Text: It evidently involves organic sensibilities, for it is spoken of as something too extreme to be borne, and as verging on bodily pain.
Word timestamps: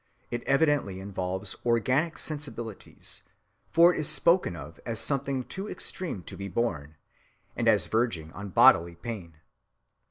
It 0.31 0.41
evidently 0.45 0.99
involves 0.99 1.55
organic 1.63 2.17
sensibilities, 2.17 3.21
for 3.69 3.93
it 3.93 3.99
is 3.99 4.09
spoken 4.09 4.55
of 4.55 4.79
as 4.83 4.99
something 4.99 5.43
too 5.43 5.69
extreme 5.69 6.23
to 6.23 6.35
be 6.35 6.47
borne, 6.47 6.95
and 7.55 7.67
as 7.67 7.85
verging 7.85 8.33
on 8.33 8.49
bodily 8.49 8.95
pain. 8.95 9.37